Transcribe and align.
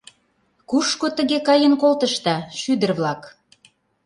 —Кушко 0.69 1.07
тыге 1.17 1.37
каен 1.47 1.73
колтышда, 1.81 2.35
шӱдыр-влак? 2.59 3.21